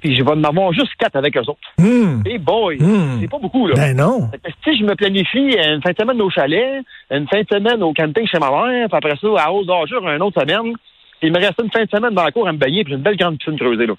puis 0.00 0.16
je 0.16 0.24
vais 0.24 0.30
en 0.30 0.42
avoir 0.44 0.72
juste 0.72 0.94
quatre 0.98 1.16
avec 1.16 1.36
eux 1.36 1.40
autres. 1.40 1.58
Hum. 1.78 2.22
Et 2.24 2.38
boy, 2.38 2.78
Hmm. 2.78 3.18
c'est 3.20 3.28
pas 3.28 3.38
beaucoup, 3.38 3.66
là. 3.66 3.74
Ben 3.76 3.94
non. 3.96 4.30
Si 4.64 4.78
je 4.78 4.82
me 4.84 4.94
planifie 4.94 5.54
une 5.58 5.82
fin 5.82 5.90
de 5.92 5.96
semaine 6.00 6.20
au 6.22 6.30
chalet, 6.30 6.82
une 7.10 7.28
fin 7.28 7.42
de 7.42 7.46
semaine 7.52 7.82
au 7.82 7.92
camping 7.92 8.26
chez 8.26 8.38
ma 8.38 8.50
mère, 8.50 8.88
puis 8.88 8.96
après 8.96 9.16
ça, 9.20 9.28
à 9.44 9.50
hausse 9.52 9.66
d'Arjure, 9.66 10.08
une 10.08 10.22
autre 10.22 10.40
semaine, 10.40 10.72
il 11.22 11.30
me 11.30 11.38
reste 11.38 11.60
une 11.62 11.70
fin 11.70 11.84
de 11.84 11.90
semaine 11.90 12.14
dans 12.14 12.24
la 12.24 12.32
cour 12.32 12.48
à 12.48 12.52
me 12.52 12.58
baigner, 12.58 12.82
puis 12.82 12.92
j'ai 12.92 12.96
une 12.96 13.02
belle 13.02 13.16
grande 13.18 13.36
piscine 13.38 13.58
creusée, 13.58 13.86
là. 13.86 13.94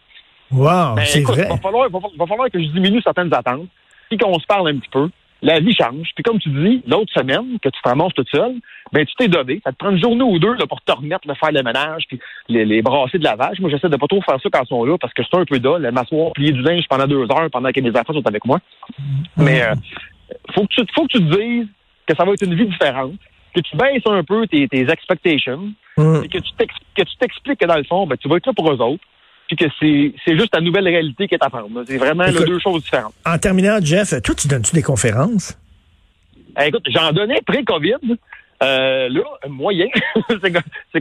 Wow, 0.52 0.96
Ben, 0.96 1.04
c'est 1.06 1.22
vrai. 1.22 1.48
Va 1.48 1.58
falloir, 1.58 1.88
va, 1.90 2.00
va 2.18 2.26
falloir 2.26 2.50
que 2.50 2.60
je 2.60 2.68
diminue 2.70 3.02
certaines 3.04 3.32
attentes, 3.34 3.68
puis 4.10 4.18
qu'on 4.18 4.38
se 4.40 4.46
parle 4.48 4.70
un 4.70 4.78
petit 4.78 4.90
peu. 4.90 5.08
La 5.44 5.60
vie 5.60 5.74
change. 5.74 6.10
Puis 6.16 6.24
comme 6.24 6.38
tu 6.40 6.50
dis, 6.50 6.82
l'autre 6.88 7.12
semaine, 7.14 7.58
que 7.62 7.70
tu 7.70 7.82
te 7.82 7.90
ramasses 7.90 8.14
toute 8.14 8.30
seule, 8.30 8.56
ben 8.92 9.06
tu 9.06 9.14
t'es 9.16 9.28
donné. 9.28 9.60
Ça 9.64 9.72
te 9.72 9.78
prend 9.78 9.90
une 9.90 10.00
journée 10.02 10.24
ou 10.24 10.38
deux 10.38 10.54
là, 10.54 10.68
pour 10.68 10.82
te 10.82 10.92
remettre, 10.92 11.28
de 11.28 11.34
faire 11.34 11.52
le 11.52 11.64
ménage, 11.64 12.04
puis 12.08 12.20
les, 12.48 12.64
les 12.66 12.82
brasser 12.82 13.18
de 13.18 13.24
lavage. 13.24 13.60
Moi, 13.60 13.70
j'essaie 13.72 13.90
de 13.90 13.96
pas 13.98 14.08
trop 14.08 14.22
faire 14.22 14.40
ça 14.42 14.50
quand 14.52 14.64
ils 14.64 14.68
sont 14.68 14.84
là, 14.86 14.98
parce 15.00 15.14
que 15.14 15.24
c'est 15.24 15.38
un 15.38 15.46
peu 15.46 15.58
dole, 15.60 15.90
m'asseoir, 15.92 16.32
plier 16.34 16.52
du 16.52 16.62
linge 16.62 16.84
pendant 16.90 17.08
deux 17.08 17.24
heures, 17.24 17.50
pendant 17.52 17.72
que 17.72 17.80
mes 17.82 17.90
enfants 17.90 18.14
sont 18.14 18.28
avec 18.28 18.46
moi. 18.46 18.60
Mais 19.38 19.62
euh, 19.64 19.74
faut, 20.54 20.62
que 20.62 20.68
tu, 20.76 20.82
faut 20.94 21.08
que 21.08 21.18
tu 21.18 21.20
te 21.26 21.36
dises 21.40 21.68
que 22.06 22.16
ça 22.16 22.24
va 22.26 22.34
être 22.34 22.44
une 22.46 22.56
vie 22.56 22.68
différente, 22.68 23.14
que 23.56 23.62
tu 23.62 23.76
baisses 23.76 24.06
un 24.06 24.24
peu 24.24 24.46
tes, 24.48 24.68
tes 24.68 24.90
expectations, 24.90 25.72
Hum. 25.98 26.24
et 26.24 26.30
que 26.30 26.38
tu 26.38 26.52
t'ex- 26.58 26.74
que 26.96 27.02
tu 27.04 27.16
t'expliques 27.20 27.60
que 27.60 27.66
dans 27.66 27.76
le 27.76 27.84
fond, 27.84 28.08
ben, 28.08 28.16
tu 28.16 28.30
vas 28.30 28.38
être 28.38 28.46
là 28.48 28.54
pour 28.54 28.72
eux 28.72 28.80
autres, 28.82 29.04
puis 29.56 29.68
que 29.68 30.14
c'est 30.26 30.38
juste 30.38 30.52
ta 30.52 30.62
nouvelle 30.62 30.86
réalité 30.88 31.28
qui 31.28 31.36
est 31.36 31.44
à 31.44 31.50
prendre. 31.50 31.84
C'est 31.86 31.98
vraiment 31.98 32.24
là, 32.24 32.32
Écoute- 32.32 32.48
deux 32.48 32.60
choses 32.60 32.84
différentes. 32.84 33.14
En 33.26 33.38
terminant, 33.38 33.80
Jeff, 33.82 34.14
toi, 34.22 34.36
tu 34.36 34.48
donnes-tu 34.48 34.74
des 34.74 34.82
conférences? 34.82 35.58
Eh, 36.60 36.68
écoute, 36.68 36.86
j'en 36.90 37.12
donnais 37.12 37.40
pré-COVID. 37.46 38.18
Euh, 38.64 39.10
là, 39.10 39.22
moyen. 39.50 39.88
c'est 40.30 40.52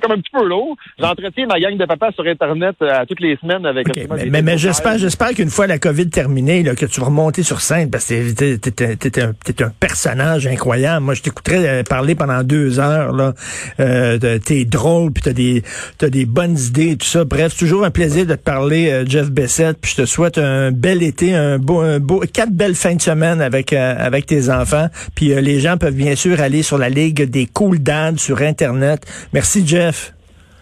comme- 0.01 0.13
un 0.13 0.17
petit 0.17 0.31
peu 0.33 0.45
lourd. 0.47 0.77
J'entretiens 0.99 1.47
ma 1.47 1.61
gang 1.61 1.77
de 1.77 1.85
papa 1.85 2.11
sur 2.13 2.27
Internet 2.27 2.75
euh, 2.83 3.01
à 3.01 3.07
toutes 3.07 3.21
les 3.21 3.37
semaines 3.37 3.65
avec 3.67 3.87
OK, 3.89 3.97
absolument 3.99 4.17
mais, 4.17 4.31
mais, 4.31 4.43
mais 4.43 4.59
j'espère, 4.59 4.99
j'espère 4.99 5.31
qu'une 5.35 5.51
fois 5.51 5.67
la 5.67 5.79
COVID 5.79 6.09
terminée, 6.11 6.63
là, 6.63 6.75
que 6.75 6.87
tu 6.87 7.01
vas 7.01 7.07
remonter 7.07 7.43
sur 7.43 7.61
scène 7.61 7.91
parce 7.91 8.07
que 8.07 8.33
t'es, 8.33 8.59
t'es- 8.59 8.97
t'es- 8.97 8.97
t'es 9.11 9.23
un, 9.23 9.67
un 9.67 9.73
personnage 9.79 10.47
incroyable. 10.47 11.05
Moi, 11.05 11.15
je 11.15 11.23
t'écouterais 11.23 11.69
euh, 11.69 11.83
parler 11.85 12.15
pendant 12.15 12.43
deux 12.43 12.81
heures. 12.81 13.13
Là, 13.13 13.35
euh, 13.79 14.39
t'es 14.39 14.65
drôle, 14.65 15.13
puis 15.13 15.23
t'as 15.23 15.33
des, 15.33 15.63
t'as 15.99 16.09
des 16.09 16.25
bonnes 16.27 16.59
idées, 16.59 16.93
et 16.93 16.97
tout 16.97 17.07
ça. 17.07 17.25
Bref, 17.25 17.53
c'est 17.53 17.59
toujours 17.59 17.85
un 17.85 17.91
plaisir 17.91 18.27
de 18.27 18.35
te 18.35 18.43
parler, 18.43 18.91
euh, 18.91 19.05
Jeff 19.07 19.31
Bessette. 19.31 19.79
Puis 19.81 19.93
je 19.97 20.03
te 20.03 20.07
souhaite 20.07 20.39
un 20.39 20.73
bel 20.73 21.03
été, 21.03 21.35
un 21.35 21.59
beau, 21.59 21.81
un 21.81 22.01
beau, 22.01 22.23
quatre 22.33 22.53
belles 22.53 22.75
fins 22.75 22.95
de 22.95 23.03
semaine 23.03 23.41
avec 23.41 23.73
euh, 23.73 23.95
avec 23.99 24.27
tes 24.27 24.49
enfants. 24.51 24.89
Puis 25.15 25.29
les 25.41 25.61
gens 25.61 25.77
peuvent 25.77 25.95
bien 25.95 26.17
sûr 26.17 26.41
aller 26.41 26.63
sur 26.63 26.79
la 26.79 26.89
ligue 26.89 27.23
des 27.31 27.47
Cool 27.53 27.79
Dads 27.79 28.19
sur 28.19 28.41
Internet. 28.43 29.07
Merci, 29.33 29.67
Jeff. 29.67 30.13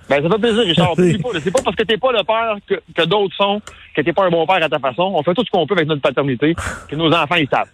Ben, 0.09 0.23
ça 0.23 0.29
fait 0.31 0.39
plaisir, 0.39 0.63
Richard. 0.65 0.95
C'est 1.43 1.51
pas 1.51 1.63
parce 1.63 1.77
que 1.77 1.83
t'es 1.83 1.99
pas 1.99 2.13
le 2.13 2.25
père 2.25 2.57
que, 2.67 2.75
que 2.95 3.07
d'autres 3.07 3.35
sont, 3.37 3.61
que 3.95 4.01
t'es 4.01 4.13
pas 4.13 4.25
un 4.25 4.31
bon 4.31 4.47
père 4.47 4.63
à 4.63 4.69
ta 4.69 4.79
façon. 4.79 5.13
On 5.15 5.23
fait 5.23 5.35
tout 5.35 5.45
ce 5.45 5.51
qu'on 5.51 5.67
peut 5.67 5.75
avec 5.75 5.87
notre 5.87 6.01
paternité, 6.01 6.55
que 6.89 6.97
nos 6.97 7.13
enfants, 7.13 7.37
ils 7.37 7.49
savent. 7.49 7.69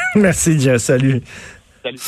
Merci, 0.14 0.58
Jeff. 0.58 0.78
Salut. 0.78 1.22
Salut. 1.82 1.98